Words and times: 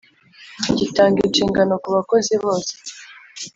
gitanga 0.79 1.17
inshingano 1.25 1.73
ku 1.83 1.89
bakozi 1.95 2.33
bose 2.43 2.73